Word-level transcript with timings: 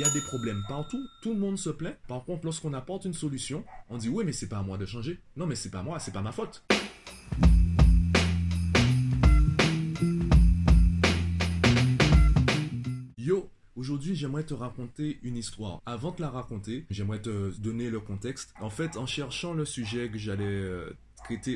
y 0.00 0.04
a 0.04 0.10
des 0.10 0.20
problèmes 0.22 0.62
partout, 0.66 1.06
tout 1.20 1.34
le 1.34 1.38
monde 1.38 1.58
se 1.58 1.68
plaint. 1.68 1.94
Par 2.08 2.24
contre, 2.24 2.46
lorsqu'on 2.46 2.72
apporte 2.72 3.04
une 3.04 3.12
solution, 3.12 3.64
on 3.90 3.98
dit 3.98 4.08
oui, 4.08 4.24
mais 4.24 4.32
c'est 4.32 4.48
pas 4.48 4.56
à 4.56 4.62
moi 4.62 4.78
de 4.78 4.86
changer. 4.86 5.18
Non, 5.36 5.46
mais 5.46 5.54
c'est 5.54 5.68
pas 5.68 5.82
moi, 5.82 5.98
c'est 5.98 6.10
pas 6.10 6.22
ma 6.22 6.32
faute. 6.32 6.64
Yo, 13.18 13.50
aujourd'hui 13.76 14.16
j'aimerais 14.16 14.44
te 14.44 14.54
raconter 14.54 15.18
une 15.22 15.36
histoire. 15.36 15.82
Avant 15.84 16.12
de 16.12 16.22
la 16.22 16.30
raconter, 16.30 16.86
j'aimerais 16.88 17.20
te 17.20 17.54
donner 17.60 17.90
le 17.90 18.00
contexte. 18.00 18.54
En 18.58 18.70
fait, 18.70 18.96
en 18.96 19.04
cherchant 19.04 19.52
le 19.52 19.66
sujet 19.66 20.08
que 20.10 20.16
j'allais 20.16 20.66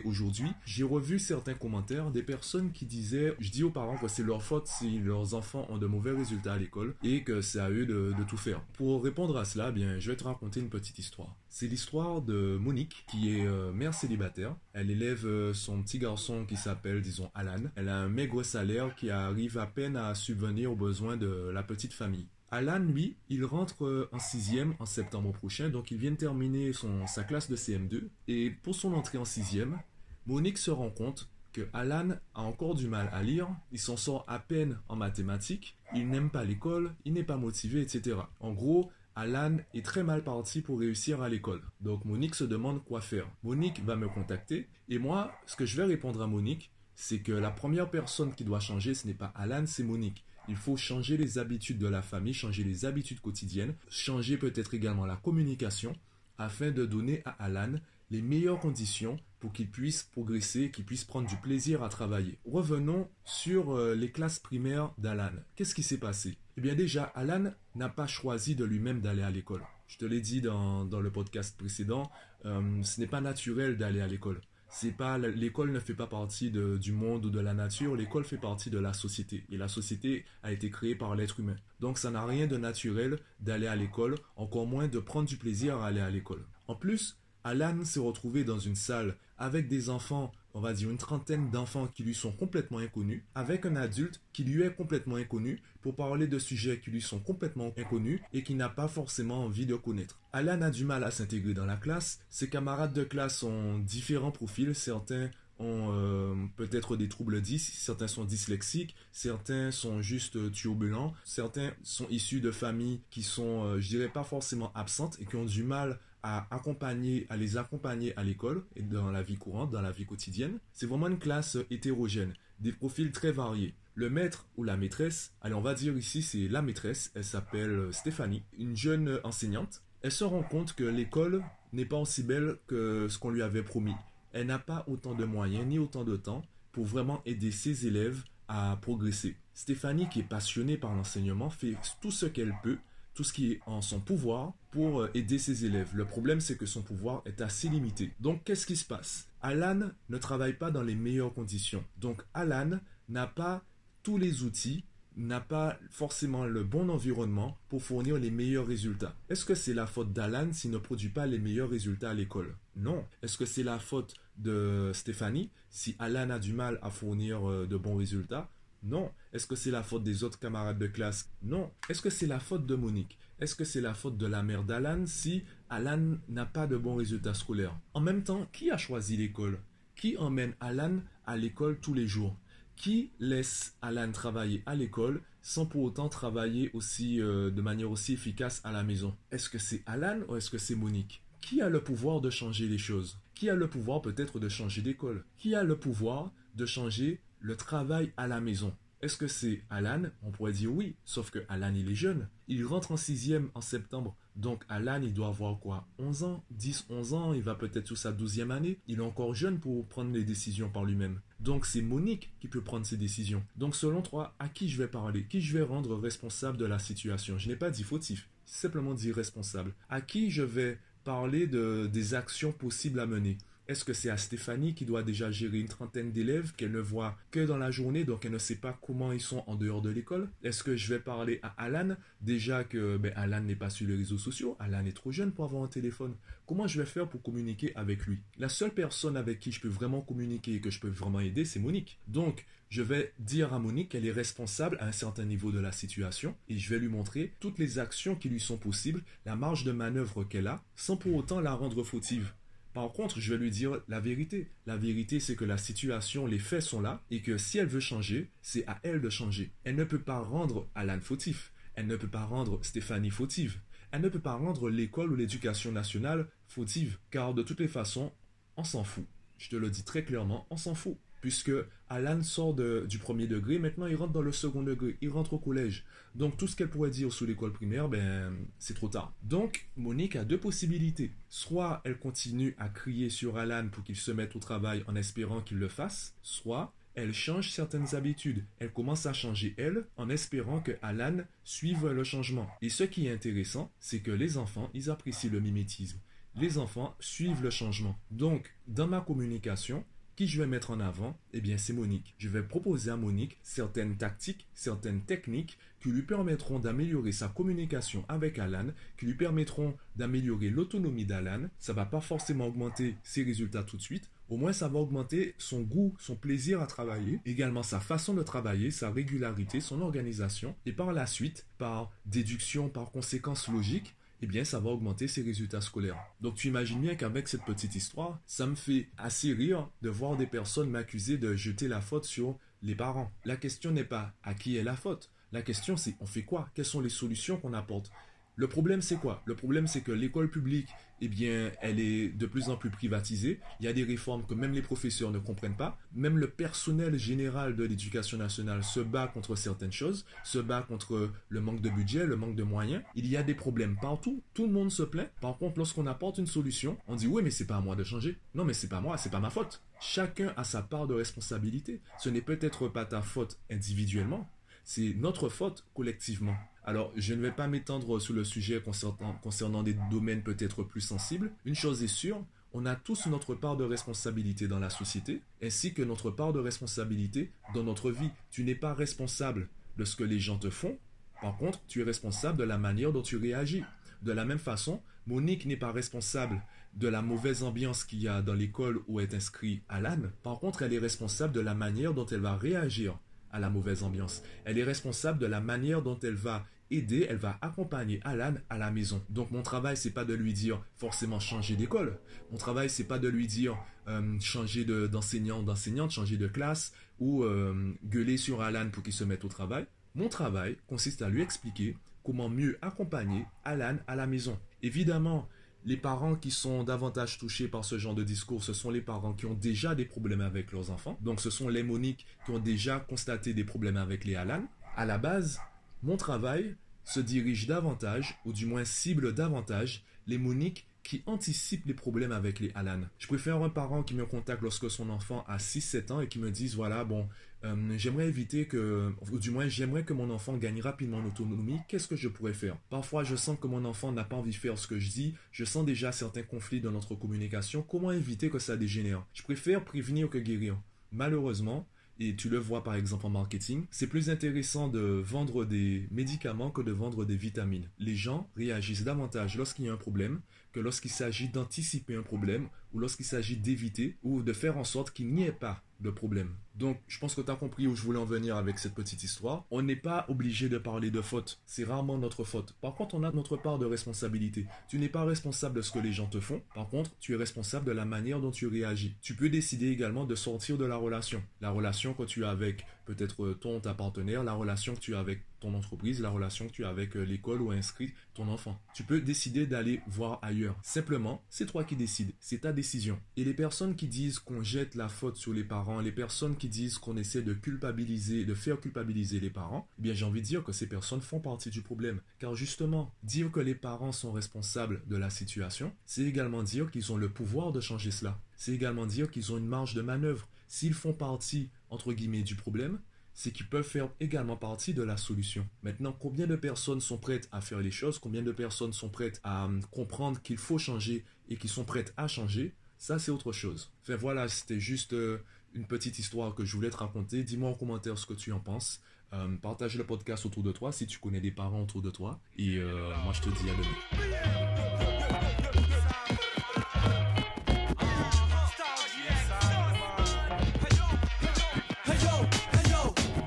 aujourd'hui, 0.05 0.51
j'ai 0.65 0.85
revu 0.85 1.19
certains 1.19 1.55
commentaires 1.55 2.11
des 2.11 2.23
personnes 2.23 2.73
qui 2.73 2.87
disaient, 2.87 3.35
je 3.41 3.51
dis 3.51 3.65
aux 3.65 3.71
parents 3.71 3.97
que 3.97 4.09
c'est 4.09 4.23
leur 4.23 4.43
faute 4.43 4.67
si 4.67 4.99
leurs 4.99 5.35
enfants 5.35 5.67
ont 5.71 5.79
de 5.79 5.87
mauvais 5.87 6.13
résultats 6.13 6.55
à 6.55 6.59
l'école 6.59 6.95
et 7.03 7.23
que 7.23 7.41
c'est 7.41 7.61
à 7.61 7.71
eux 7.71 7.87
de, 7.87 8.15
tout 8.29 8.37
faire. 8.37 8.61
Pour 8.75 9.03
répondre 9.03 9.37
à 9.37 9.45
cela, 9.45 9.71
bien, 9.71 9.99
je 9.99 10.11
vais 10.11 10.17
te 10.17 10.25
raconter 10.25 10.61
une 10.61 10.69
petite 10.69 10.99
histoire. 10.99 11.35
C'est 11.49 11.67
l'histoire 11.67 12.23
de 12.23 12.57
Monique, 12.57 13.05
qui 13.09 13.37
est 13.37 13.47
euh, 13.47 13.71
mère 13.73 13.95
célibataire. 13.95 14.57
Elle 14.73 14.91
élève 14.91 15.27
euh, 15.27 15.55
son 15.55 15.83
petit 15.83 15.99
garçon 15.99 16.47
qui 16.47 16.57
s'appelle, 16.57 17.01
disons, 17.01 17.31
Alan. 17.35 17.63
Elle 17.77 17.89
a 17.89 17.97
un 17.97 18.09
maigre 18.09 18.43
salaire 18.43 18.95
qui 18.95 19.11
arrive 19.11 19.59
à 19.59 19.67
peine 19.67 19.97
à 19.97 20.15
subvenir 20.15 20.73
aux 20.73 20.77
besoins 20.77 21.17
de 21.17 21.51
la 21.53 21.63
petite 21.63 21.93
famille. 21.93 22.27
Alan, 22.55 22.79
lui, 22.79 23.17
il 23.29 23.45
rentre 23.45 23.85
euh, 23.85 24.09
en 24.13 24.21
sixième 24.21 24.75
en 24.79 24.87
septembre 24.87 25.33
prochain, 25.33 25.71
donc 25.71 25.91
il 25.91 25.99
vient 25.99 26.13
de 26.13 26.17
terminer 26.17 26.71
sa 27.09 27.25
classe 27.25 27.51
de 27.51 27.57
CM2. 27.57 28.09
Et 28.29 28.51
pour 28.51 28.77
son 28.77 28.95
entrée 28.95 29.19
en 29.19 29.25
sixième, 29.25 29.81
Monique 30.27 30.59
se 30.59 30.71
rend 30.71 30.91
compte 30.91 31.29
que 31.53 31.69
Alan 31.73 32.11
a 32.33 32.43
encore 32.43 32.77
du 32.77 32.87
mal 32.87 33.11
à 33.13 33.25
lire, 33.25 33.49
il 33.73 33.81
s'en 33.81 33.97
sort 33.97 34.25
à 34.29 34.39
peine 34.39 34.79
en 34.89 34.95
mathématiques, 34.95 35.77
il 35.97 36.09
n'aime 36.09 36.31
pas 36.31 36.45
l'école, 36.45 36.95
il 37.05 37.15
n'est 37.15 37.25
pas 37.25 37.37
motivé, 37.37 37.81
etc. 37.81 38.19
En 38.39 38.53
gros, 38.53 38.89
Alan 39.17 39.57
est 39.73 39.85
très 39.85 40.05
mal 40.05 40.23
parti 40.23 40.61
pour 40.61 40.79
réussir 40.79 41.23
à 41.23 41.29
l'école. 41.29 41.63
Donc 41.81 42.05
Monique 42.05 42.37
se 42.37 42.45
demande 42.45 42.85
quoi 42.85 43.01
faire. 43.01 43.29
Monique 43.43 43.83
va 43.85 43.97
me 43.97 44.09
contacter 44.09 44.69
et 44.89 44.99
moi, 44.99 45.33
ce 45.47 45.57
que 45.57 45.67
je 45.67 45.77
vais 45.77 45.85
répondre 45.85 46.23
à 46.23 46.29
Monique, 46.29 46.71
c'est 46.95 47.19
que 47.19 47.33
la 47.33 47.51
première 47.51 47.91
personne 47.91 48.33
qui 48.33 48.45
doit 48.45 48.61
changer, 48.61 48.95
ce 48.95 49.09
n'est 49.09 49.15
pas 49.15 49.33
Alan, 49.35 49.65
c'est 49.67 49.83
Monique. 49.83 50.25
Il 50.49 50.57
faut 50.57 50.77
changer 50.77 51.17
les 51.17 51.39
habitudes 51.39 51.79
de 51.79 51.87
la 51.87 52.03
famille, 52.03 52.35
changer 52.35 52.65
les 52.65 52.85
habitudes 52.85 53.21
quotidiennes, 53.21 53.75
changer 53.89 54.37
peut-être 54.37 54.75
également 54.75 55.07
la 55.07 55.17
communication 55.17 55.95
afin 56.39 56.71
de 56.71 56.85
donner 56.85 57.23
à 57.25 57.31
Alan 57.45 57.75
les 58.11 58.23
meilleures 58.23 58.61
conditions 58.61 59.19
pour 59.41 59.53
qu'il 59.53 59.71
puisse 59.71 60.03
progresser, 60.03 60.71
qu'il 60.71 60.85
puisse 60.85 61.05
prendre 61.05 61.29
du 61.29 61.37
plaisir 61.37 61.83
à 61.83 61.89
travailler. 61.89 62.39
Revenons 62.45 63.09
sur 63.25 63.77
euh, 63.77 63.95
les 63.95 64.11
classes 64.11 64.39
primaires 64.39 64.93
d'Alan. 64.99 65.33
Qu'est-ce 65.57 65.75
qui 65.75 65.83
s'est 65.83 65.99
passé? 65.99 66.37
Eh 66.57 66.61
bien 66.61 66.75
déjà, 66.75 67.05
Alan 67.15 67.53
n'a 67.75 67.89
pas 67.89 68.07
choisi 68.07 68.55
de 68.55 68.65
lui-même 68.65 69.01
d'aller 69.01 69.23
à 69.23 69.31
l'école. 69.31 69.63
Je 69.87 69.99
te 69.99 70.05
l'ai 70.05 70.21
dit 70.21 70.41
dans, 70.41 70.85
le 70.85 71.11
podcast 71.11 71.57
précédent, 71.59 72.11
euh, 72.45 72.83
ce 72.83 73.01
n'est 73.01 73.07
pas 73.07 73.21
naturel 73.21 73.77
d'aller 73.77 74.01
à 74.01 74.07
l'école 74.07 74.41
c'est 74.75 74.91
pas 74.91 75.19
l'école 75.19 75.71
ne 75.71 75.79
fait 75.79 75.95
pas 75.95 76.09
partie 76.09 76.51
du 76.51 76.93
monde 76.93 77.27
ou 77.27 77.31
de 77.31 77.39
la 77.39 77.55
nature, 77.55 77.95
l'école 77.95 78.25
fait 78.25 78.39
partie 78.39 78.71
de 78.71 78.79
la 78.79 78.93
société 78.93 79.45
et 79.51 79.57
la 79.57 79.69
société 79.69 80.25
a 80.43 80.51
été 80.51 80.69
créée 80.69 80.97
par 80.97 81.15
l'être 81.15 81.39
humain. 81.39 81.55
Donc 81.79 81.97
ça 81.97 82.11
n'a 82.11 82.27
rien 82.27 82.49
de 82.49 82.57
naturel 82.57 83.21
d'aller 83.39 83.69
à 83.69 83.77
l'école, 83.77 84.17
encore 84.35 84.67
moins 84.67 84.89
de 84.89 84.99
prendre 84.99 85.29
du 85.29 85.37
plaisir 85.37 85.79
à 85.79 85.87
aller 85.87 86.01
à 86.01 86.11
l'école. 86.11 86.45
En 86.67 86.75
plus, 86.75 87.17
Alan 87.45 87.85
s'est 87.85 88.01
retrouvé 88.01 88.43
dans 88.43 88.59
une 88.59 88.75
salle 88.75 89.17
avec 89.39 89.69
des 89.69 89.91
enfants, 89.91 90.33
on 90.55 90.61
va 90.61 90.73
dire 90.73 90.91
une 90.91 90.99
trentaine 90.99 91.51
d'enfants 91.51 91.89
qui 91.89 92.05
lui 92.05 92.15
sont 92.15 92.33
complètement 92.33 92.79
inconnus, 92.79 93.23
avec 93.35 93.67
un 93.67 93.77
adulte 93.77 94.21
qui 94.33 94.45
lui 94.45 94.63
est 94.63 94.75
complètement 94.75 95.17
inconnu 95.17 95.61
pour 95.83 95.97
parler 95.97 96.29
de 96.29 96.39
sujets 96.39 96.81
qui 96.81 96.91
lui 96.91 97.03
sont 97.03 97.19
complètement 97.19 97.73
inconnus 97.77 98.21
et 98.33 98.43
qui 98.43 98.55
n'a 98.55 98.69
pas 98.69 98.89
forcément 98.89 99.45
envie 99.45 99.67
de 99.67 99.75
connaître. 99.75 100.21
Alan 100.33 100.63
a 100.63 100.71
du 100.71 100.85
mal 100.85 101.05
à 101.05 101.11
s'intégrer 101.11 101.55
dans 101.55 101.67
la 101.67 101.77
classe, 101.77 102.21
ses 102.31 102.49
camarades 102.49 102.93
de 102.93 103.05
classe 103.05 103.43
ont 103.43 103.79
différents 103.79 104.31
profils, 104.31 104.75
certains 104.75 105.31
ont 105.59 105.93
euh, 105.93 106.35
peut-être 106.57 106.97
des 106.97 107.09
troubles 107.09 107.41
10, 107.41 107.59
certains 107.59 108.09
sont 108.09 108.25
dyslexiques, 108.25 108.97
certains 109.13 109.71
sont 109.71 110.01
juste 110.01 110.37
euh, 110.37 110.51
turbulents, 110.51 111.15
certains 111.25 111.73
sont 111.83 112.09
issus 112.11 112.41
de 112.41 112.51
familles 112.51 113.01
qui 113.11 113.23
sont, 113.23 113.65
euh, 113.65 113.81
je 113.81 113.89
dirais 113.89 114.09
pas 114.09 114.25
forcément 114.25 114.73
absentes 114.75 115.17
et 115.21 115.27
qui 115.27 115.37
ont 115.37 115.45
du 115.45 115.63
mal 115.63 116.01
à 116.25 116.49
accompagner, 116.51 117.27
à 117.29 117.37
les 117.37 117.59
accompagner 117.59 118.17
à 118.19 118.25
l'école 118.25 118.65
et 118.75 118.83
dans 118.83 119.11
la 119.11 119.23
vie 119.23 119.37
courante, 119.37 119.71
dans 119.71 119.83
la 119.83 119.93
vie 119.93 120.07
quotidienne. 120.07 120.59
C'est 120.73 120.87
vraiment 120.87 121.09
une 121.09 121.19
classe 121.19 121.59
hétérogène, 121.71 122.33
des 122.61 122.73
profils 122.73 123.13
très 123.13 123.31
variés. 123.31 123.75
Le 123.95 124.09
maître 124.09 124.49
ou 124.57 124.65
la 124.65 124.79
maîtresse, 124.79 125.35
allez 125.43 125.55
on 125.55 125.61
va 125.61 125.75
dire 125.75 125.97
ici 125.97 126.23
c'est 126.23 126.49
la 126.49 126.63
maîtresse, 126.63 127.13
elle 127.15 127.25
s'appelle 127.25 127.93
Stéphanie, 127.93 128.43
une 128.59 128.75
jeune 128.75 129.21
enseignante. 129.23 129.83
Elle 130.01 130.13
se 130.13 130.25
rend 130.25 130.43
compte 130.43 130.73
que 130.73 130.83
l'école 130.83 131.45
n'est 131.73 131.85
pas 131.85 131.99
aussi 131.99 132.23
belle 132.23 132.57
que 132.67 133.07
ce 133.09 133.19
qu'on 133.19 133.31
lui 133.31 133.43
avait 133.43 133.63
promis. 133.63 133.95
Elle 134.33 134.47
n'a 134.47 134.59
pas 134.59 134.85
autant 134.89 135.15
de 135.15 135.25
moyens 135.27 135.67
ni 135.67 135.79
autant 135.79 136.05
de 136.05 136.17
temps 136.17 136.43
pour 136.73 136.87
vraiment 136.87 137.21
aider 137.27 137.53
ses 137.53 137.87
élèves 137.87 138.25
à 138.49 138.79
progresser. 138.81 139.37
Stéphanie, 139.53 140.09
qui 140.09 140.21
est 140.21 140.29
passionnée 140.29 140.77
par 140.77 140.95
l'enseignement, 140.95 141.51
fait 141.51 141.77
tout 142.01 142.11
ce 142.11 142.27
qu'elle 142.27 142.55
peut 142.63 142.79
tout 143.15 143.25
ce 143.25 143.33
qui 143.33 143.53
est 143.53 143.61
en 143.67 143.81
son 143.81 144.01
pouvoir 144.01 144.53
pour 144.71 145.03
euh, 145.03 145.11
aider 145.15 145.39
ses 145.39 145.65
élèves. 145.65 145.91
Le 145.95 146.05
problème, 146.05 146.41
c'est 146.41 146.57
que 146.57 146.67
son 146.67 146.83
pouvoir 146.83 147.23
est 147.25 147.41
assez 147.41 147.69
limité. 147.69 148.13
Donc, 148.21 148.45
qu'est-ce 148.45 148.67
qui 148.67 148.77
se 148.77 148.85
passe? 148.85 149.29
Alan 149.41 149.91
ne 150.09 150.19
travaille 150.19 150.55
pas 150.55 150.71
dans 150.71 150.83
les 150.83 150.95
meilleures 150.95 151.33
conditions. 151.33 151.85
Donc, 151.99 152.23
Alan 152.35 152.79
n'a 153.09 153.27
pas 153.27 153.63
tous 154.03 154.19
les 154.19 154.43
outils, 154.43 154.85
n'a 155.17 155.41
pas 155.41 155.79
forcément 155.91 156.45
le 156.45 156.65
bon 156.65 156.89
environnement 156.89 157.57
pour 157.69 157.83
fournir 157.83 158.19
les 158.19 158.31
meilleurs 158.31 158.67
résultats. 158.67 159.15
Est-ce 159.29 159.45
que 159.45 159.55
c'est 159.55 159.75
la 159.75 159.87
faute 159.87 160.13
d'Alan 160.13 160.53
s'il 160.53 160.73
ne 160.73 160.79
produit 160.79 161.09
pas 161.09 161.27
les 161.27 161.39
meilleurs 161.39 161.71
résultats 161.71 162.11
à 162.11 162.15
l'école? 162.15 162.57
Non. 162.77 163.05
Est-ce 163.23 163.39
que 163.39 163.47
c'est 163.47 163.63
la 163.63 163.79
faute 163.79 164.15
de 164.37 164.91
Stéphanie 164.93 165.51
si 165.71 165.95
Alan 165.99 166.31
a 166.31 166.39
du 166.39 166.53
mal 166.53 166.79
à 166.83 166.91
fournir 166.91 167.49
euh, 167.49 167.67
de 167.67 167.77
bons 167.77 167.97
résultats? 167.97 168.51
Non. 168.85 169.11
Est-ce 169.33 169.47
que 169.47 169.57
c'est 169.57 169.71
la 169.71 169.83
faute 169.83 170.05
des 170.05 170.25
autres 170.25 170.39
camarades 170.39 170.79
de 170.79 170.87
classe? 170.87 171.31
Non. 171.43 171.71
Est-ce 171.89 172.03
que 172.03 172.11
c'est 172.11 172.27
la 172.27 172.39
faute 172.39 172.67
de 172.67 172.75
Monique? 172.75 173.19
Est-ce 173.41 173.55
que 173.55 173.65
c'est 173.65 173.81
la 173.81 173.95
faute 173.95 174.19
de 174.19 174.27
la 174.27 174.43
mère 174.43 174.63
d'Alan 174.63 175.07
si 175.07 175.43
Alan 175.71 176.19
n'a 176.29 176.47
pas 176.47 176.67
de 176.67 176.77
bons 176.77 176.95
résultats 176.95 177.35
scolaires? 177.35 177.77
En 177.95 178.01
même 178.01 178.23
temps, 178.23 178.47
qui 178.53 178.71
a 178.71 178.77
choisi 178.77 179.17
l'école? 179.17 179.59
Qui 179.97 180.17
emmène 180.19 180.55
Alan 180.61 180.99
à 181.27 181.37
l'école 181.37 181.81
tous 181.81 181.95
les 181.95 182.07
jours? 182.07 182.37
Qui 182.77 183.11
laisse 183.19 183.75
Alan 183.81 184.13
travailler 184.13 184.63
à 184.67 184.75
l'école 184.75 185.23
sans 185.41 185.67
pour 185.67 185.83
autant 185.83 186.09
travailler 186.09 186.71
aussi 186.75 187.21
euh, 187.21 187.51
de 187.51 187.63
manière 187.63 187.91
aussi 187.91 188.13
efficace 188.13 188.61
à 188.65 188.73
la 188.73 188.83
maison? 188.83 189.17
Est-ce 189.31 189.49
que 189.49 189.59
c'est 189.59 189.83
Alan 189.87 190.21
ou 190.29 190.37
est-ce 190.37 190.51
que 190.51 190.59
c'est 190.59 190.75
Monique? 190.75 191.23
Qui 191.41 191.61
a 191.61 191.69
le 191.69 191.83
pouvoir 191.83 192.21
de 192.21 192.31
changer 192.31 192.69
les 192.69 192.79
choses? 192.79 193.19
Qui 193.35 193.51
a 193.51 193.55
le 193.55 193.69
pouvoir 193.69 194.03
peut-être 194.03 194.39
de 194.39 194.49
changer 194.49 194.83
d'école? 194.83 195.25
Qui 195.39 195.55
a 195.55 195.63
le 195.63 195.77
pouvoir 195.77 196.33
de 196.55 196.67
changer 196.67 197.21
le 197.45 197.57
travail 197.57 198.11
à 198.17 198.27
la 198.27 198.41
maison. 198.41 198.75
Est-ce 199.03 199.19
que 199.19 199.29
c'est 199.29 199.61
Alan? 199.69 200.05
On 200.23 200.31
pourrait 200.31 200.55
dire 200.55 200.73
oui, 200.73 200.97
sauf 201.05 201.31
que 201.31 201.45
Alan 201.51 201.75
il 201.75 201.91
est 201.91 201.95
jeune. 201.95 202.27
Il 202.49 202.65
rentre 202.65 202.93
en 202.93 202.97
sixième 202.97 203.51
en 203.55 203.61
septembre, 203.61 204.17
donc 204.35 204.65
Alan 204.71 205.03
il 205.03 205.13
doit 205.13 205.29
avoir 205.29 205.61
quoi? 205.61 205.87
11 205.99 206.23
ans? 206.23 206.45
10, 206.53 206.87
11 206.89 207.13
ans, 207.13 207.35
il 207.35 207.43
va 207.43 207.55
peut-être 207.55 207.87
sur 207.87 207.99
sa 207.99 208.13
douzième 208.13 208.51
année? 208.51 208.79
Il 208.89 209.01
est 209.01 209.03
encore 209.03 209.35
jeune 209.35 209.61
pour 209.61 209.87
prendre 209.89 210.11
les 210.11 210.25
décisions 210.25 210.71
par 210.71 210.87
lui-même. 210.87 211.21
Donc 211.39 211.67
c'est 211.67 211.83
Monique 211.83 212.33
qui 212.41 212.49
peut 212.49 212.63
prendre 212.63 212.87
ses 212.87 212.97
décisions. 212.97 213.45
Donc 213.57 213.77
selon 213.77 214.01
toi, 214.01 214.35
à 214.39 214.49
qui 214.49 214.71
je 214.71 214.79
vais 214.79 214.89
parler? 214.89 215.25
Qui 215.25 215.43
je 215.43 215.59
vais 215.59 215.65
rendre 215.65 215.95
responsable 215.97 216.57
de 216.57 216.65
la 216.65 216.79
situation? 216.79 217.37
Je 217.37 217.51
n'ai 217.51 217.57
pas 217.57 217.69
dit 217.69 217.83
fautif, 217.83 218.31
simplement 218.47 218.95
dit 218.95 219.13
responsable. 219.13 219.75
À 219.91 220.01
qui 220.01 220.31
je 220.31 220.43
vais 220.43 220.79
parler 221.05 221.47
de, 221.47 221.91
des 221.93 222.15
actions 222.15 222.53
possibles 222.53 223.01
à 223.01 223.07
mener? 223.07 223.37
Est-ce 223.67 223.85
que 223.85 223.93
c'est 223.93 224.11
à 224.11 224.17
Stéphanie 224.17 224.75
qui 224.75 224.85
doit 224.85 225.03
déjà 225.03 225.31
gérer 225.31 225.59
une 225.59 225.69
trentaine 225.69 226.13
d'élèves 226.13 226.53
qu'elle 226.55 226.73
ne 226.73 226.81
voit 226.81 227.17
que 227.31 227.41
dans 227.41 227.57
la 227.57 227.71
journée, 227.71 228.05
donc 228.05 228.25
elle 228.25 228.33
ne 228.33 228.39
sait 228.39 228.57
pas 228.57 228.79
comment 228.83 229.13
ils 229.13 229.21
sont 229.21 229.43
en 229.47 229.55
dehors 229.55 229.81
de 229.81 229.91
l'école? 229.91 230.29
Est-ce 230.43 230.63
que 230.63 230.77
je 230.77 230.93
vais 230.93 231.01
parler 231.01 231.41
à 231.43 231.55
Alan? 231.63 231.97
Déjà 232.21 232.65
que 232.65 232.97
ben, 232.97 233.13
Alan 233.17 233.41
n'est 233.41 233.57
pas 233.57 233.71
sur 233.71 233.87
les 233.87 233.97
réseaux 233.97 234.19
sociaux, 234.19 234.57
Alan 234.61 234.85
est 234.85 234.97
trop 234.97 235.13
jeune 235.13 235.33
pour 235.33 235.45
avoir 235.45 235.63
un 235.63 235.69
téléphone. 235.69 236.15
Comment 236.47 236.67
je 236.67 236.81
vais 236.81 236.87
faire 236.87 237.09
pour 237.09 237.23
communiquer 237.23 237.75
avec 237.75 238.05
lui? 238.07 238.19
La 238.39 238.51
seule 238.51 238.73
personne 238.73 239.17
avec 239.17 239.41
qui 239.41 239.51
je 239.51 239.61
peux 239.61 239.69
vraiment 239.69 240.03
communiquer 240.03 240.55
et 240.55 240.61
que 240.61 240.71
je 240.71 240.81
peux 240.81 240.89
vraiment 240.89 241.21
aider, 241.21 241.47
c'est 241.47 241.61
Monique. 241.61 241.99
Donc, 242.07 242.45
je 242.69 242.83
vais 242.83 243.15
dire 243.19 243.55
à 243.55 243.59
Monique 243.59 243.91
qu'elle 243.91 244.05
est 244.05 244.13
responsable 244.13 244.77
à 244.81 244.89
un 244.89 244.93
certain 244.93 245.25
niveau 245.25 245.53
de 245.53 245.61
la 245.61 245.73
situation 245.73 246.37
et 246.49 246.59
je 246.59 246.69
vais 246.69 246.79
lui 246.79 246.89
montrer 246.89 247.33
toutes 247.41 247.59
les 247.59 247.79
actions 247.79 248.15
qui 248.15 248.29
lui 248.29 248.41
sont 248.41 248.59
possibles, 248.59 249.03
la 249.25 249.37
marge 249.37 249.65
de 249.65 249.73
manœuvre 249.73 250.25
qu'elle 250.25 250.49
a, 250.49 250.63
sans 250.77 250.97
pour 250.97 251.15
autant 251.15 251.41
la 251.41 251.55
rendre 251.55 251.83
fautive. 251.83 252.33
Par 252.75 252.91
contre, 252.93 253.21
je 253.21 253.33
vais 253.33 253.39
lui 253.39 253.53
dire 253.53 253.81
la 253.87 254.01
vérité. 254.01 254.51
La 254.67 254.77
vérité, 254.77 255.21
c'est 255.21 255.37
que 255.37 255.45
la 255.45 255.59
situation, 255.59 256.27
les 256.27 256.41
faits 256.41 256.61
sont 256.61 256.81
là, 256.81 257.03
et 257.11 257.23
que 257.23 257.39
si 257.39 257.59
elle 257.59 257.69
veut 257.69 257.79
changer, 257.79 258.33
c'est 258.43 258.67
à 258.67 258.81
elle 258.83 259.01
de 259.01 259.09
changer. 259.09 259.53
Elle 259.63 259.77
ne 259.77 259.85
peut 259.85 260.01
pas 260.01 260.19
rendre 260.19 260.69
Alan 260.75 261.01
fautif. 261.01 261.53
Elle 261.77 261.87
ne 261.87 261.97
peut 261.97 262.09
pas 262.09 262.25
rendre 262.25 262.59
Stéphanie 262.65 263.11
fautive. 263.11 263.61
Elle 263.93 264.03
ne 264.03 264.09
peut 264.09 264.21
pas 264.21 264.35
rendre 264.35 264.69
l'école 264.69 265.13
ou 265.13 265.17
l'éducation 265.17 265.71
nationale 265.71 266.29
fautive. 266.49 266.99
Car 267.13 267.33
de 267.33 267.45
toutes 267.45 267.61
les 267.61 267.69
façons, 267.69 268.13
on 268.57 268.65
s'en 268.65 268.83
fout. 268.83 269.07
Je 269.39 269.51
te 269.51 269.57
le 269.57 269.71
dis 269.71 269.85
très 269.85 270.03
clairement, 270.03 270.47
on 270.51 270.57
s'en 270.57 270.75
fout. 270.75 270.99
Puisque 271.25 271.53
Alan 271.89 272.23
sort 272.23 272.53
du 272.53 272.99
premier 272.99 273.27
degré, 273.27 273.59
maintenant 273.59 273.87
il 273.87 273.97
rentre 273.97 274.13
dans 274.13 274.21
le 274.21 274.31
second 274.31 274.63
degré, 274.63 274.99
il 275.01 275.09
rentre 275.09 275.33
au 275.33 275.39
collège. 275.39 275.87
Donc 276.15 276.37
tout 276.37 276.47
ce 276.47 276.55
qu'elle 276.55 276.69
pourrait 276.69 276.91
dire 276.91 277.11
sous 277.11 277.25
l'école 277.25 277.55
primaire, 277.55 277.89
ben 277.89 278.37
c'est 278.59 278.75
trop 278.75 278.89
tard. 278.89 279.15
Donc 279.23 279.67
Monique 279.79 280.17
a 280.17 280.25
deux 280.25 280.37
possibilités. 280.37 281.13
Soit 281.31 281.81
elle 281.87 281.97
continue 281.97 282.55
à 282.59 282.69
crier 282.69 283.09
sur 283.09 283.39
Alan 283.39 283.69
pour 283.73 283.85
qu'il 283.85 283.97
se 283.97 284.13
mette 284.13 284.37
au 284.37 284.39
travail 284.39 284.85
en 284.87 284.97
espérant 284.97 285.41
qu'il 285.41 285.57
le 285.57 285.69
fasse, 285.69 286.15
soit 286.21 286.75
elle 286.95 287.15
change 287.15 287.53
certaines 287.53 287.95
habitudes. 287.95 288.45
Elle 288.59 288.75
commence 288.75 289.07
à 289.07 289.15
changer 289.15 289.55
elle 289.57 289.87
en 289.97 290.11
espérant 290.11 290.61
que 290.61 290.73
Alan 290.83 291.23
suive 291.43 291.89
le 291.89 292.05
changement. 292.05 292.51
Et 292.61 292.69
ce 292.69 292.85
qui 292.85 293.07
est 293.07 293.15
intéressant, 293.15 293.73
c'est 293.81 294.01
que 294.01 294.11
les 294.11 294.37
enfants, 294.37 294.69
ils 294.75 294.91
apprécient 294.91 295.31
le 295.31 295.41
mimétisme. 295.41 295.99
Les 296.37 296.59
enfants 296.59 296.95
suivent 297.01 297.43
le 297.43 297.51
changement. 297.51 297.97
Donc, 298.11 298.53
dans 298.67 298.89
ma 298.89 299.01
communication, 299.01 299.87
qui 300.17 300.27
je 300.27 300.41
vais 300.41 300.47
mettre 300.47 300.71
en 300.71 300.81
avant? 300.81 301.19
Eh 301.33 301.41
bien, 301.41 301.59
c'est 301.59 301.73
Monique. 301.73 302.15
Je 302.19 302.29
vais 302.29 302.43
proposer 302.43 302.91
à 302.91 302.97
Monique 302.97 303.39
certaines 303.43 303.97
tactiques, 303.97 304.47
certaines 304.55 305.03
techniques 305.03 305.59
qui 305.81 305.91
lui 305.91 306.03
permettront 306.03 306.59
d'améliorer 306.59 307.13
sa 307.13 307.29
communication 307.29 308.05
avec 308.09 308.39
Alan, 308.39 308.69
qui 308.97 309.07
lui 309.07 309.15
permettront 309.15 309.77
d'améliorer 309.97 310.49
l'autonomie 310.49 311.05
d'Alan. 311.05 311.49
Ça 311.59 311.73
va 311.73 311.85
pas 311.85 312.01
forcément 312.01 312.47
augmenter 312.47 312.97
ses 313.03 313.23
résultats 313.23 313.65
tout 313.65 313.77
de 313.77 313.83
suite, 313.83 314.09
au 314.31 314.39
moins 314.39 314.55
ça 314.55 314.69
va 314.69 314.79
augmenter 314.79 315.35
son 315.37 315.61
goût, 315.61 315.95
son 315.99 316.17
plaisir 316.17 316.63
à 316.63 316.67
travailler, 316.67 317.21
également 317.27 317.63
sa 317.63 317.81
façon 317.81 318.15
de 318.15 318.23
travailler, 318.23 318.71
sa 318.71 318.91
régularité, 318.91 319.61
son 319.61 319.83
organisation, 319.83 320.55
et 320.65 320.73
par 320.73 320.93
la 320.93 321.07
suite, 321.07 321.47
par 321.59 321.93
déduction, 322.07 322.71
par 322.71 322.91
conséquence 322.91 323.49
logique, 323.49 323.95
eh 324.25 324.27
bien, 324.27 324.45
ça 324.45 324.59
va 324.59 324.71
augmenter 324.71 325.07
ses 325.07 325.23
résultats 325.23 325.61
scolaires. 325.61 325.99
Donc, 326.21 326.37
tu 326.37 326.49
imagines 326.49 326.81
bien 326.81 326.95
qu'avec 326.95 327.29
cette 327.29 327.45
petite 327.45 327.75
histoire, 327.75 328.21
ça 328.27 328.47
me 328.47 328.55
fait 328.55 328.89
assez 328.97 329.33
rire 329.33 329.69
de 329.83 329.91
voir 329.91 330.17
des 330.17 330.27
personnes 330.27 330.71
m'accuser 330.71 331.19
de 331.19 331.35
jeter 331.35 331.69
la 331.69 331.81
faute 331.81 332.05
sur 332.05 332.39
les 332.63 332.75
parents. 332.75 333.13
La 333.25 333.37
question 333.37 333.71
n'est 333.71 333.85
pas 333.85 334.15
à 334.23 334.35
qui 334.35 334.57
est 334.57 334.65
la 334.65 334.77
faute. 334.77 335.11
La 335.33 335.43
question, 335.43 335.77
c'est 335.77 335.95
on 336.01 336.07
fait 336.07 336.23
quoi? 336.23 336.49
Quelles 336.55 336.65
sont 336.65 336.81
les 336.81 336.89
solutions 336.89 337.37
qu'on 337.37 337.53
apporte? 337.53 337.91
Le 338.37 338.49
problème, 338.49 338.83
c'est 338.83 338.97
quoi? 338.97 339.23
Le 339.27 339.37
problème, 339.37 339.67
c'est 339.67 339.81
que 339.81 339.93
l'école 339.93 340.29
publique, 340.29 340.69
eh 341.01 341.09
bien, 341.09 341.53
elle 341.61 341.79
est 341.79 342.09
de 342.09 342.27
plus 342.27 342.49
en 342.49 342.57
plus 342.57 342.71
privatisée. 342.71 343.41
Il 343.61 343.67
y 343.67 343.69
a 343.69 343.73
des 343.73 343.85
réformes 343.85 344.27
que 344.27 344.35
même 344.35 344.53
les 344.53 344.63
professeurs 344.63 345.13
ne 345.13 345.19
comprennent 345.19 345.57
pas. 345.57 345.79
Même 345.95 346.19
le 346.19 346.29
personnel 346.29 346.99
général 346.99 347.55
de 347.55 347.65
l'éducation 347.65 348.19
nationale 348.19 348.65
se 348.65 348.81
bat 348.81 349.07
contre 349.07 349.37
certaines 349.37 349.73
choses, 349.73 350.05
se 350.25 350.39
bat 350.39 350.63
contre 350.63 351.11
le 351.29 351.41
manque 351.41 351.61
de 351.61 351.71
budget, 351.71 352.07
le 352.07 352.17
manque 352.17 352.35
de 352.35 352.43
moyens. 352.43 352.83
Il 352.97 353.07
y 353.07 353.17
a 353.17 353.23
des 353.23 353.35
problèmes 353.35 353.77
partout. 353.81 354.23
Tout 354.35 354.47
le 354.47 354.53
monde 354.53 354.73
se 354.73 354.83
plaint. 354.83 355.09
Par 355.21 355.37
contre, 355.39 355.59
lorsqu'on 355.59 355.87
apporte 355.87 356.19
une 356.19 356.27
solution, 356.27 356.77
on 356.89 356.97
dit 356.97 357.07
oui, 357.07 357.23
mais 357.23 357.31
c'est 357.31 357.47
pas 357.47 357.57
à 357.57 357.61
moi 357.61 357.77
de 357.77 357.85
changer. 357.85 358.19
Non, 358.35 358.45
mais 358.45 358.55
c'est 358.55 358.69
pas 358.69 358.81
moi, 358.81 358.97
c'est 358.97 359.11
pas 359.11 359.21
ma 359.21 359.31
faute. 359.31 359.63
Chacun 359.81 360.33
a 360.37 360.45
sa 360.45 360.63
part 360.63 360.87
de 360.87 360.95
responsabilité. 360.95 361.81
Ce 361.99 362.09
n'est 362.09 362.23
peut-être 362.23 362.69
pas 362.69 362.85
ta 362.85 363.03
faute 363.03 363.39
individuellement, 363.51 364.29
c'est 364.65 364.95
notre 364.97 365.29
faute 365.29 365.65
collectivement. 365.75 366.35
Alors, 366.65 366.93
je 366.97 367.15
ne 367.15 367.21
vais 367.21 367.31
pas 367.31 367.47
m'étendre 367.47 368.01
sur 368.01 368.15
le 368.15 368.25
sujet 368.25 368.63
concernant, 368.63 369.63
des 369.63 369.77
domaines 369.91 370.23
peut-être 370.23 370.63
plus 370.63 370.81
sensibles. 370.81 371.31
Une 371.45 371.55
chose 371.55 371.83
est 371.83 371.89
sûre, 371.89 372.25
on 372.53 372.67
a 372.67 372.75
tous 372.75 373.07
notre 373.07 373.35
part 373.35 373.57
de 373.57 373.65
responsabilité 373.65 374.49
dans 374.49 374.59
la 374.59 374.71
société, 374.71 375.21
ainsi 375.43 375.75
que 375.75 375.83
notre 375.83 376.11
part 376.11 376.33
de 376.33 376.41
responsabilité 376.41 377.31
dans 377.55 377.65
notre 377.65 377.91
vie. 377.91 378.11
Tu 378.31 378.45
n'es 378.45 378.55
pas 378.55 378.75
responsable 378.75 379.49
de 379.77 379.85
ce 379.85 379.97
que 379.97 380.05
les 380.05 380.21
gens 380.21 380.39
te 380.39 380.51
font, 380.51 380.79
par 381.21 381.37
contre, 381.37 381.61
tu 381.69 381.81
es 381.81 381.85
responsable 381.85 382.39
de 382.39 382.45
la 382.45 382.59
manière 382.59 382.93
dont 382.93 383.03
tu 383.03 383.17
réagis. 383.17 383.65
De 384.03 384.13
la 384.13 384.25
même 384.25 384.39
façon, 384.39 384.83
Monique 385.07 385.47
n'est 385.47 385.57
pas 385.57 385.73
responsable 385.73 386.43
de 386.75 386.89
la 386.89 387.03
mauvaise 387.03 387.43
ambiance 387.43 387.85
qu'il 387.85 388.03
y 388.03 388.09
a 388.09 388.21
dans 388.21 388.35
l'école 388.35 388.81
où 388.89 389.01
est 389.01 389.15
inscrit 389.15 389.63
Alan. 389.69 390.03
Par 390.23 390.39
contre, 390.39 390.63
elle 390.63 390.75
est 390.75 390.79
responsable 390.79 391.33
de 391.33 391.41
la 391.41 391.55
manière 391.55 391.95
dont 391.95 392.05
elle 392.05 392.21
va 392.21 392.37
réagir 392.37 392.99
à 393.35 393.41
la 393.41 393.51
mauvaise 393.51 393.83
ambiance. 393.83 394.23
Elle 394.45 394.59
est 394.59 394.65
responsable 394.65 395.19
de 395.19 395.27
la 395.27 395.41
manière 395.41 395.83
dont 395.83 395.99
elle 396.03 396.15
va 396.15 396.47
aider, 396.71 397.07
elle 397.11 397.17
va 397.17 397.37
accompagner 397.43 398.01
Alan 398.05 398.35
à 398.49 398.57
la 398.57 398.71
maison. 398.71 399.03
Donc 399.11 399.31
mon 399.33 399.43
travail 399.43 399.77
c'est 399.77 399.91
pas 399.91 400.05
de 400.05 400.15
lui 400.15 400.33
dire 400.33 400.65
forcément 400.77 401.21
changer 401.21 401.57
d'école. 401.57 401.99
Mon 402.31 402.39
travail 402.39 402.71
c'est 402.71 402.85
pas 402.85 402.99
de 402.99 403.09
lui 403.09 403.27
dire 403.27 403.59
euh, 403.89 404.19
changer 404.21 404.65
d'enseignant, 404.65 405.43
d'enseignante, 405.43 405.91
changer 405.91 406.17
de 406.17 406.29
classe 406.29 406.73
ou 407.01 407.25
euh, 407.25 407.75
gueuler 407.85 408.17
sur 408.17 408.41
Alan 408.41 408.71
pour 408.71 408.83
qu'il 408.83 408.93
se 408.93 409.05
mette 409.05 409.25
au 409.25 409.29
travail. 409.29 409.67
Mon 409.97 410.09
travail 410.09 410.57
consiste 410.69 411.03
à 411.03 411.09
lui 411.09 411.21
expliquer 411.21 411.77
comment 412.05 412.29
mieux 412.29 412.59
accompagner 412.63 413.27
Alan 413.45 413.77
à 413.87 413.97
la 413.97 414.07
maison. 414.07 414.39
Évidemment, 414.63 415.29
les 415.67 415.77
parents 415.77 416.15
qui 416.15 416.31
sont 416.31 416.63
davantage 416.63 417.19
touchés 417.19 417.49
par 417.49 417.65
ce 417.65 417.79
genre 417.79 417.95
de 417.95 418.03
discours, 418.03 418.45
ce 418.45 418.53
sont 418.53 418.71
les 418.71 418.81
parents 418.83 419.15
qui 419.15 419.27
ont 419.27 419.35
déjà 419.35 419.75
des 419.75 419.85
problèmes 419.85 420.21
avec 420.21 420.53
leurs 420.53 420.71
enfants. 420.71 420.99
Donc 421.01 421.21
ce 421.21 421.31
sont 421.31 421.49
les 421.49 421.63
Moniques 421.63 422.07
qui 422.25 422.33
ont 422.33 422.39
déjà 422.39 422.81
constaté 422.81 423.33
des 423.33 423.45
problèmes 423.45 423.77
avec 423.77 424.05
les 424.05 424.15
Alan. 424.15 424.45
À 424.77 424.85
la 424.85 424.99
base, 424.99 425.41
mon 425.83 425.97
travail 425.97 426.57
se 426.85 427.01
dirige 427.01 427.47
davantage, 427.47 428.19
ou 428.27 428.33
du 428.33 428.45
moins 428.47 428.65
cible 428.65 429.15
davantage, 429.15 429.85
les 430.07 430.19
Moniques 430.19 430.67
qui 430.83 431.03
anticipent 431.07 431.65
les 431.65 431.75
problèmes 431.75 432.13
avec 432.13 432.41
les 432.41 432.53
Alan. 432.55 432.81
Je 432.99 433.07
préfère 433.07 433.43
un 433.43 433.49
parent 433.49 433.83
qui 433.83 433.95
me 433.95 434.05
contacte 434.05 434.43
lorsque 434.43 434.71
son 434.71 434.91
enfant 434.91 435.25
a 435.27 435.39
6-7 435.39 435.93
ans 435.93 436.01
et 436.03 436.09
qui 436.09 436.19
me 436.19 436.31
dise, 436.31 436.55
voilà, 436.55 436.85
bon, 436.85 437.09
euh, 437.45 437.75
j'aimerais 437.77 438.09
éviter 438.09 438.47
que, 438.47 438.91
ou 439.13 439.19
du 439.19 439.31
moins 439.31 439.49
j'aimerais 439.49 439.85
que 439.85 439.93
mon 439.93 440.11
enfant 440.11 440.37
gagne 440.37 440.61
rapidement 440.61 440.99
en 440.99 441.07
autonomie, 441.07 441.61
qu'est-ce 441.69 441.89
que 441.89 441.97
je 441.97 442.09
pourrais 442.09 442.33
faire? 442.33 442.57
Parfois 442.71 443.05
je 443.05 443.17
sens 443.17 443.39
que 443.41 443.47
mon 443.47 443.65
enfant 443.65 443.93
n'a 443.93 444.05
pas 444.05 444.17
envie 444.17 444.31
de 444.31 444.37
faire 444.37 444.59
ce 444.59 444.67
que 444.67 444.79
je 444.79 444.91
dis, 444.91 445.15
je 445.31 445.45
sens 445.45 445.65
déjà 445.65 445.93
certains 445.93 446.23
conflits 446.23 446.61
dans 446.61 446.71
notre 446.71 446.95
communication, 446.95 447.63
comment 447.63 447.93
éviter 447.93 448.31
que 448.31 448.39
ça 448.39 448.57
dégénère? 448.57 449.05
Je 449.13 449.23
préfère 449.23 449.65
prévenir 449.65 450.09
que 450.09 450.19
guérir. 450.19 450.57
Malheureusement, 450.91 451.67
et 452.01 452.17
tu 452.17 452.29
le 452.29 452.39
vois 452.39 452.65
par 452.65 452.75
exemple 452.75 453.07
en 453.07 453.11
marketing, 453.11 453.67
c'est 453.71 453.87
plus 453.87 454.11
intéressant 454.11 454.69
de 454.69 454.81
vendre 454.81 455.45
des 455.45 455.87
médicaments 455.91 456.51
que 456.51 456.63
de 456.63 456.73
vendre 456.73 457.05
des 457.05 457.17
vitamines. 457.17 457.69
Les 457.79 457.95
gens 457.95 458.29
réagissent 458.37 458.85
davantage 458.85 459.37
lorsqu'il 459.37 459.67
y 459.67 459.69
a 459.69 459.73
un 459.73 459.77
problème 459.77 460.21
que 460.53 460.61
lorsqu'il 460.61 460.91
s'agit 460.91 461.29
d'anticiper 461.29 461.95
un 461.95 462.03
problème 462.03 462.49
ou 462.73 462.79
lorsqu'il 462.79 463.07
s'agit 463.07 463.37
d'éviter 463.37 463.97
ou 464.03 464.23
de 464.23 464.33
faire 464.33 464.57
en 464.57 464.65
sorte 464.65 464.93
qu'il 464.93 465.13
n'y 465.15 465.25
ait 465.25 465.33
pas 465.33 465.63
de 465.81 465.91
problème. 465.91 466.31
Donc, 466.55 466.81
je 466.87 466.99
pense 466.99 467.15
que 467.15 467.21
tu 467.21 467.31
as 467.31 467.37
compris 467.37 467.67
où 467.67 467.75
je 467.75 467.83
voulais 467.83 467.99
en 467.99 468.05
venir 468.05 468.37
avec 468.37 468.59
cette 468.59 468.75
petite 468.75 469.03
histoire. 469.03 469.45
On 469.51 469.63
n'est 469.63 469.77
pas 469.77 470.05
obligé 470.09 470.49
de 470.49 470.59
parler 470.59 470.91
de 470.91 471.01
faute. 471.01 471.41
C'est 471.47 471.65
rarement 471.65 471.99
notre 471.99 472.25
faute. 472.25 472.55
Par 472.61 472.75
contre, 472.75 472.95
on 472.95 473.03
a 473.03 473.11
notre 473.11 473.37
part 473.37 473.59
de 473.59 473.67
responsabilité. 473.67 474.47
Tu 474.69 474.79
n'es 474.79 474.89
pas 474.89 475.05
responsable 475.05 475.57
de 475.57 475.63
ce 475.63 475.73
que 475.73 475.79
les 475.79 475.93
gens 475.93 476.07
te 476.07 476.21
font. 476.21 476.43
Par 476.55 476.69
contre, 476.69 476.93
tu 477.01 477.15
es 477.15 477.17
responsable 477.17 477.67
de 477.67 477.73
la 477.73 477.85
manière 477.85 478.21
dont 478.21 478.31
tu 478.31 478.47
réagis. 478.47 478.97
Tu 479.03 479.15
peux 479.15 479.29
décider 479.29 479.69
également 479.69 480.05
de 480.05 480.15
sortir 480.15 480.59
de 480.59 480.65
la 480.65 480.77
relation. 480.77 481.23
La 481.41 481.51
relation 481.51 481.95
que 481.95 482.05
tu 482.05 482.25
as 482.25 482.31
avec 482.31 482.65
peut-être 482.85 483.33
ton, 483.33 483.61
ta 483.61 483.75
partenaire, 483.75 484.23
la 484.25 484.35
relation 484.35 484.75
que 484.75 484.81
tu 484.81 484.95
as 484.95 485.01
avec 485.01 485.23
ton 485.41 485.55
entreprise, 485.55 486.01
la 486.01 486.11
relation 486.11 486.47
que 486.47 486.53
tu 486.53 486.65
as 486.65 486.69
avec 486.69 486.97
euh, 486.97 487.03
l'école 487.03 487.43
ou 487.43 487.51
inscrit 487.51 487.93
ton 488.15 488.29
enfant. 488.29 488.59
Tu 488.73 488.83
peux 488.83 489.01
décider 489.01 489.47
d'aller 489.47 489.81
voir 489.87 490.19
ailleurs. 490.23 490.57
Simplement, 490.63 491.23
c'est 491.29 491.47
toi 491.47 491.65
qui 491.65 491.77
décides. 491.77 492.13
C'est 492.21 492.43
ta 492.43 492.53
décision. 492.53 492.99
Et 493.17 493.25
les 493.25 493.35
personnes 493.35 493.77
qui 493.77 493.89
disent 493.89 494.19
qu'on 494.19 494.43
jette 494.43 494.75
la 494.75 494.89
faute 494.89 495.17
sur 495.17 495.33
les 495.33 495.45
parents, 495.45 495.81
les 495.81 495.93
personnes 495.93 496.37
qui 496.37 496.44
disent 496.49 496.79
qu'on 496.79 496.97
essaie 496.97 497.23
de 497.23 497.35
culpabiliser, 497.35 498.25
de 498.25 498.35
faire 498.35 498.61
culpabiliser 498.61 499.21
les 499.21 499.31
parents, 499.31 499.69
eh 499.79 499.83
bien 499.83 499.95
j'ai 499.95 500.05
envie 500.05 500.21
de 500.21 500.27
dire 500.27 500.45
que 500.45 500.53
ces 500.53 500.69
personnes 500.69 501.01
font 501.01 501.21
partie 501.21 501.51
du 501.51 501.63
problème. 501.63 502.01
Car 502.19 502.35
justement, 502.35 502.95
dire 503.03 503.31
que 503.31 503.41
les 503.41 503.55
parents 503.55 503.93
sont 503.93 504.13
responsables 504.13 504.83
de 504.87 504.97
la 504.97 505.11
situation, 505.11 505.73
c'est 505.87 506.03
également 506.03 506.43
dire 506.43 506.71
qu'ils 506.71 506.93
ont 506.93 506.97
le 506.97 507.09
pouvoir 507.09 507.53
de 507.53 507.61
changer 507.61 507.91
cela. 507.91 508.21
C'est 508.37 508.53
également 508.53 508.87
dire 508.87 509.11
qu'ils 509.11 509.33
ont 509.33 509.39
une 509.39 509.47
marge 509.47 509.75
de 509.75 509.83
manœuvre. 509.83 510.29
S'ils 510.49 510.75
font 510.75 510.93
partie, 510.93 511.51
entre 511.71 511.93
guillemets, 511.93 512.23
du 512.23 512.35
problème, 512.35 512.79
c'est 513.15 513.31
qu'ils 513.31 513.49
peuvent 513.49 513.67
faire 513.67 513.89
également 514.01 514.37
partie 514.37 514.75
de 514.75 514.83
la 514.83 514.97
solution. 514.97 515.47
Maintenant, 515.63 515.97
combien 515.99 516.27
de 516.27 516.37
personnes 516.37 516.81
sont 516.81 516.99
prêtes 516.99 517.29
à 517.33 517.41
faire 517.41 517.61
les 517.61 517.71
choses, 517.71 517.99
combien 517.99 518.23
de 518.23 518.33
personnes 518.33 518.73
sont 518.73 518.89
prêtes 518.89 519.21
à 519.23 519.47
hum, 519.47 519.63
comprendre 519.71 520.21
qu'il 520.21 520.37
faut 520.37 520.59
changer 520.59 521.05
et 521.29 521.37
qui 521.37 521.49
sont 521.49 521.65
prêtes 521.65 521.95
à 521.97 522.09
changer, 522.09 522.53
ça 522.77 522.99
c'est 522.99 523.13
autre 523.13 523.33
chose. 523.33 523.71
Enfin 523.83 523.97
voilà, 523.97 524.29
c'était 524.29 524.61
juste 524.61 524.93
euh, 524.93 525.19
une 525.55 525.65
petite 525.65 525.99
histoire 525.99 526.35
que 526.35 526.45
je 526.45 526.55
voulais 526.57 526.71
te 526.71 526.77
raconter. 526.77 527.23
Dis-moi 527.23 527.51
en 527.51 527.55
commentaire 527.55 527.99
ce 527.99 528.07
que 528.07 528.15
tu 528.15 528.33
en 528.33 528.41
penses. 528.41 528.81
Hum, 529.13 529.39
partage 529.39 529.77
le 529.77 529.85
podcast 529.85 530.27
autour 530.27 530.43
de 530.43 530.51
toi 530.51 530.73
si 530.73 530.87
tu 530.87 530.99
connais 530.99 531.21
des 531.21 531.31
parents 531.31 531.63
autour 531.63 531.83
de 531.83 531.91
toi. 531.91 532.19
Et 532.37 532.57
euh, 532.59 532.93
moi 533.05 533.13
je 533.13 533.21
te 533.21 533.29
dis 533.29 533.49
à 533.49 533.55
demain. 533.55 534.54